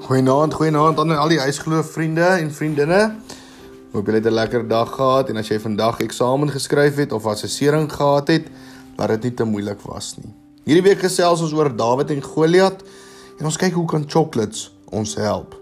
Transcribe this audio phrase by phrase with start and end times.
[0.00, 3.00] Goeienaand, goeienaand aan al die huisgeloof vriende en vriendinne.
[3.92, 7.26] Hoop julle het 'n lekker dag gehad en as jy vandag eksamen geskryf het of
[7.26, 8.46] assessering gehad het,
[8.96, 10.32] dat dit nie te moeilik was nie.
[10.64, 12.82] Hierdie week gesels ons oor Dawid en Goliat
[13.38, 15.60] en ons kyk hoe kan chocolates ons help.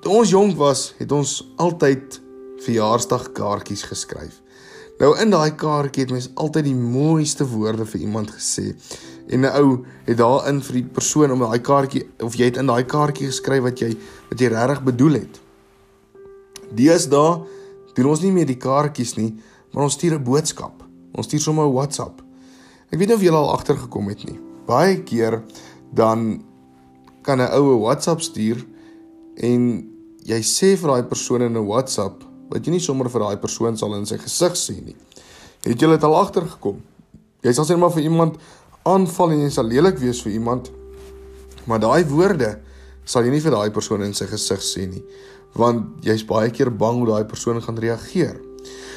[0.00, 2.20] Toe ons jonk was, het ons altyd
[2.58, 4.40] verjaarsdagkaartjies geskryf.
[4.98, 8.74] Nou in daai kaartjie het mens altyd die mooiste woorde vir iemand gesê.
[9.28, 12.66] En 'n ou het daarin vir die persoon om daai kaartjie of jy het in
[12.66, 13.96] daai kaartjie geskryf wat jy
[14.30, 15.40] wat jy regtig bedoel het.
[16.74, 17.40] Deesdae
[17.94, 19.34] doen ons nie meer die kaartjies nie,
[19.72, 20.82] maar ons stuur 'n boodskap.
[21.14, 22.22] Ons stuur sommer 'n WhatsApp.
[22.90, 24.38] Ek weet nie of jy al agtergekom het nie.
[24.66, 25.42] Baie keer
[25.92, 26.44] dan
[27.22, 28.64] kan 'n ou 'n WhatsApp stuur
[29.36, 29.90] en
[30.24, 33.76] jy sê vir daai persoon in 'n WhatsApp wat jy nie sommer vir daai persoon
[33.76, 34.96] sal in sy gesig sê nie.
[35.64, 36.82] Het jy dit al agtergekom?
[37.42, 38.36] Jy sê maar vir iemand
[38.84, 40.68] aanval en jy sal lelik wees vir iemand.
[41.64, 42.50] Maar daai woorde
[43.08, 45.02] sal jy nie vir daai persoon in sy gesig sê nie,
[45.56, 48.38] want jy's baie keer bang hoe daai persoon gaan reageer.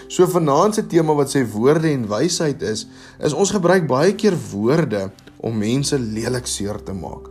[0.07, 2.85] So vanaand se tema wat sê woorde en wysheid is,
[3.19, 5.09] is ons gebruik baie keer woorde
[5.44, 7.27] om mense lelik seer te maak.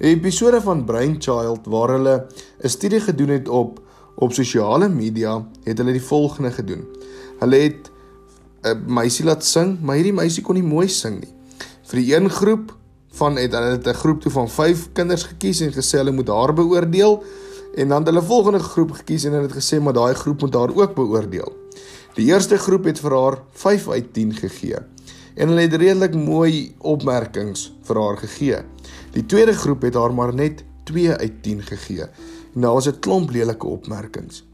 [0.00, 2.16] 'n Episode van Brainchild waar hulle
[2.64, 3.80] 'n studie gedoen het op
[4.16, 6.84] op sosiale media, het hulle die volgende gedoen.
[7.40, 7.90] Hulle het
[8.64, 11.39] 'n meisie laat sing, maar hierdie meisie kon nie mooi sing nie
[11.90, 12.70] vir die een groep
[13.18, 16.52] van het hulle 'n groep toe van 5 kinders gekies en gesê hulle moet haar
[16.54, 17.22] beoordeel
[17.74, 20.74] en dan hulle volgende groep gekies en hulle het gesê maar daai groep moet haar
[20.74, 21.52] ook beoordeel.
[22.14, 24.78] Die eerste groep het vir haar 5 uit 10 gegee
[25.34, 28.62] en hulle het redelik mooi opmerkings vir haar gegee.
[29.12, 32.06] Die tweede groep het haar maar net 2 uit 10 gegee.
[32.54, 34.49] En daar was 'n klomp lelike opmerkings.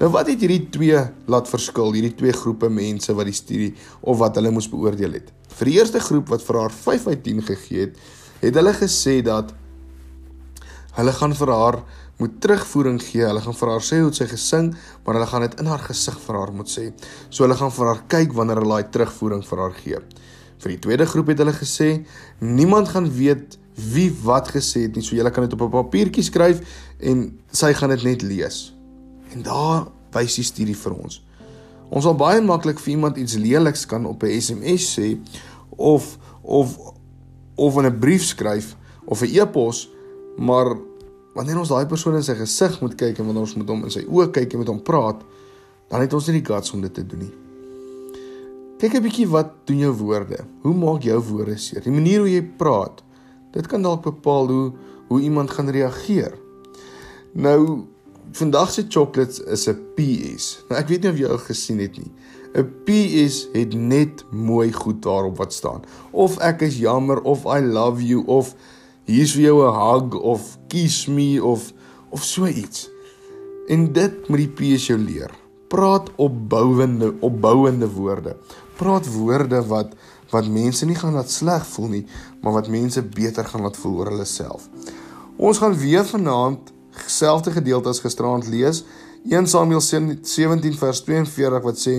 [0.00, 0.98] Nou wat het hierdie twee
[1.30, 5.28] laat verskil, hierdie twee groepe mense wat die studie of wat hulle moes beoordeel het?
[5.54, 8.00] Vir die eerste groep wat vir haar 5 uit 10 gegee het,
[8.40, 9.54] het hulle gesê dat
[10.98, 11.78] hulle gaan vir haar
[12.18, 13.22] moet terugvoering gee.
[13.26, 14.72] Hulle gaan vir haar sê hoe sy gesing,
[15.04, 16.90] maar hulle gaan dit in haar gesig vir haar moet sê.
[17.30, 20.04] So hulle gaan vir haar kyk wanneer hulle daai terugvoering vir haar gee.
[20.62, 21.90] Vir die tweede groep het hulle gesê
[22.42, 23.58] niemand gaan weet
[23.94, 25.06] wie wat gesê het nie.
[25.06, 26.62] So jy kan dit op 'n papiertjie skryf
[27.00, 28.73] en sy gaan dit net lees.
[29.34, 31.18] En daar wys die studie vir ons.
[31.90, 35.18] Ons sal baie maklik vir iemand iets leeliks kan op 'n SMS sê
[35.76, 36.78] of of
[37.54, 39.88] of in 'n brief skryf of 'n e-pos,
[40.38, 40.76] maar
[41.34, 43.90] wanneer ons daai persoon in sy gesig moet kyk en wanneer ons met hom in
[43.90, 45.22] sy oë kyk en met hom praat,
[45.88, 47.34] dan het ons nie die guts om dit te doen nie.
[48.78, 50.44] Kyk 'n bietjie wat doen jou woorde?
[50.62, 51.82] Hoe maak jou woorde seer?
[51.82, 53.02] Die manier hoe jy praat,
[53.52, 54.72] dit kan dalk bepaal hoe
[55.08, 56.32] hoe iemand gaan reageer.
[57.32, 57.86] Nou
[58.32, 60.64] Vandag se chocolates is 'n PS.
[60.68, 62.12] Nou ek weet nie of jy al gesien het nie.
[62.54, 65.82] 'n PS het net mooi goed daarop wat staan.
[66.10, 68.54] Of ek is jammer of I love you of
[69.04, 71.72] hier's vir jou 'n hug of kiss me of
[72.10, 72.90] of so iets.
[73.66, 75.30] En dit moet die PS jou leer.
[75.68, 78.36] Praat opbouende opbouende woorde.
[78.76, 79.94] Praat woorde wat
[80.30, 82.06] wat mense nie gaan laat sleg voel nie,
[82.42, 84.68] maar wat mense beter gaan laat voel oor hulle self.
[85.36, 86.73] Ons gaan weer vanaand
[87.06, 88.84] selfde gedeelte as gisteraand lees.
[89.30, 91.94] 1 Samuel 17 vers 42 wat sê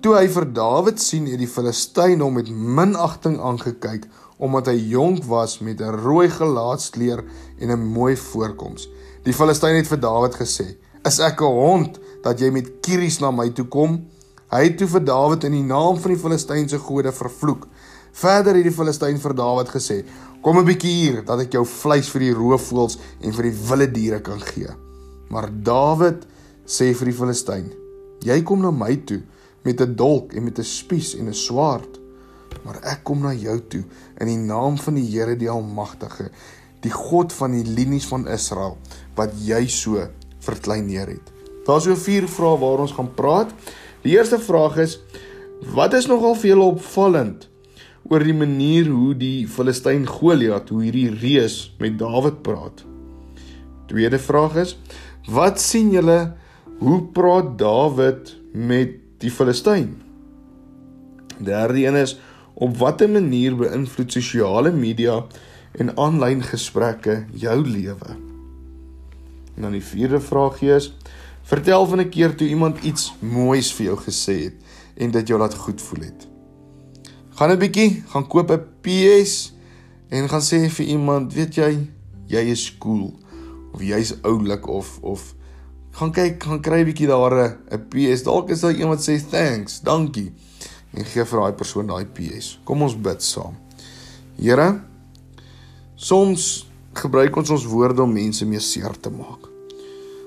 [0.00, 4.06] toe hy vir Dawid sien het die Filistyn hom met minagting aangekyk
[4.40, 7.24] omdat hy jonk was met 'n rooi gelaatskleur
[7.60, 8.88] en 'n mooi voorkoms.
[9.24, 13.30] Die Filistyn het vir Dawid gesê is ek 'n hond dat jy met kieries na
[13.30, 14.06] my toe kom?
[14.50, 17.66] Hy het toe vir Dawid in die naam van die Filistynse gode vervloek
[18.12, 20.04] verder het die Filistyn vir Dawid gesê
[20.40, 23.88] Kom 'n bietjie hier dat ek jou vleis vir die roofvoëls en vir die wilde
[23.92, 24.70] diere kan gee.
[25.28, 26.24] Maar Dawid
[26.64, 27.66] sê vir die Filistyn:
[28.24, 29.20] Jy kom na my toe
[29.64, 32.00] met 'n dolk en met 'n spies en 'n swaard,
[32.64, 33.84] maar ek kom na jou toe
[34.18, 36.30] in die naam van die Here die Almagtige,
[36.80, 38.78] die God van die linies van Israel
[39.16, 41.32] wat jy so verkleineer het.
[41.66, 43.52] Daar's so vier vrae waar ons gaan praat.
[44.02, 45.00] Die eerste vraag is:
[45.74, 47.49] Wat is nogal vir julle opvallend
[48.08, 52.84] oor die manier hoe die Filistyn Goliat, hoe hierdie reus met Dawid praat.
[53.90, 54.76] Tweede vraag is:
[55.28, 56.32] Wat sien julle
[56.80, 59.98] hoe praat Dawid met die Filistyn?
[61.38, 62.16] Derde een is:
[62.54, 65.20] Op watter manier beïnvloed sosiale media
[65.78, 68.16] en aanlyn gesprekke jou lewe?
[69.56, 70.92] En dan die vierde vraagie is:
[71.42, 74.56] Vertel van 'n keer toe iemand iets moois vir jou gesê het
[74.96, 76.29] en dit jou laat goed voel het
[77.40, 79.54] gaan 'n bietjie, gaan koop 'n PS
[80.12, 81.88] en gaan sê vir iemand, weet jy,
[82.28, 83.16] jy is cool
[83.72, 85.34] of jy's oulik of of
[85.96, 88.22] gaan kyk, gaan kry 'n bietjie daar 'n PS.
[88.22, 90.32] Dalk is daar iemand wat sê thanks, dankie
[90.92, 92.60] en gee vir daai persoon daai PS.
[92.64, 93.56] Kom ons bid saam.
[94.36, 94.82] Here,
[95.96, 99.48] soms gebruik ons ons woorde om mense mee seer te maak.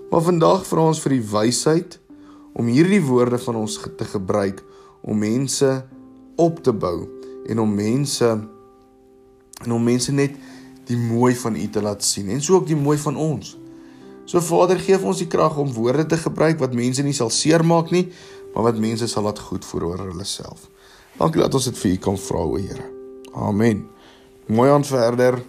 [0.10, 2.00] Maar vandag vra ons vir die wysheid
[2.54, 4.64] om hierdie woorde van ons te gebruik
[5.04, 5.93] om mense
[6.36, 7.08] op te bou
[7.50, 8.30] en om mense
[9.64, 10.36] en om mense net
[10.88, 13.56] die mooi van U te laat sien en so ook die mooi van ons.
[14.26, 17.92] So Vader, gee ons die krag om woorde te gebruik wat mense nie sal seermaak
[17.92, 18.08] nie,
[18.54, 20.70] maar wat mense sal laat goed voel oor hulle self.
[21.20, 22.86] Dankie dat ons dit vir U kan vra, o Here.
[23.34, 23.86] Amen.
[24.48, 25.42] Mooi aan verder.